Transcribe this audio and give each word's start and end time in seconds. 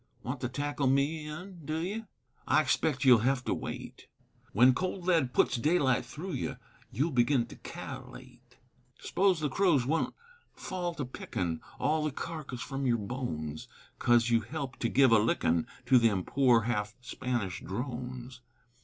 Want 0.23 0.41
to 0.41 0.49
tackle 0.49 0.87
me 0.87 1.27
in, 1.27 1.63
du 1.63 1.77
ye? 1.77 2.05
I 2.47 2.59
expect 2.63 3.05
you'll 3.05 3.19
hev 3.19 3.43
to 3.45 3.53
wait; 3.53 4.07
Wen 4.51 4.73
cold 4.73 5.05
lead 5.05 5.31
puts 5.31 5.57
daylight 5.57 6.05
thru 6.05 6.31
ye 6.31 6.55
You'll 6.91 7.11
begin 7.11 7.45
to 7.45 7.55
kal'late; 7.57 8.57
S'pose 8.99 9.41
the 9.41 9.47
crows 9.49 9.85
wun't 9.85 10.15
fall 10.55 10.95
to 10.95 11.05
pickin' 11.05 11.61
All 11.77 12.03
the 12.03 12.11
carkiss 12.11 12.61
from 12.61 12.87
your 12.87 12.97
bones, 12.97 13.67
Coz 13.99 14.31
you 14.31 14.41
helped 14.41 14.79
to 14.79 14.89
give 14.89 15.11
a 15.11 15.19
lickin' 15.19 15.67
To 15.85 15.99
them 15.99 16.23
poor 16.23 16.61
half 16.61 16.95
Spanish 17.01 17.61
drones? 17.63 18.41